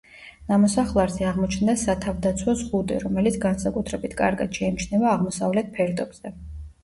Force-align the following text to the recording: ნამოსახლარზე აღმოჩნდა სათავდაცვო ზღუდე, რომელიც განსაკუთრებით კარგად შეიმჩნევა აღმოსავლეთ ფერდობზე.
ნამოსახლარზე 0.51 1.25
აღმოჩნდა 1.31 1.73
სათავდაცვო 1.81 2.55
ზღუდე, 2.63 2.97
რომელიც 3.05 3.37
განსაკუთრებით 3.45 4.17
კარგად 4.23 4.61
შეიმჩნევა 4.61 5.11
აღმოსავლეთ 5.13 5.69
ფერდობზე. 5.77 6.33